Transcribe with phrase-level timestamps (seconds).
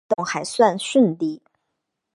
[0.01, 1.43] 外婆行动还算顺利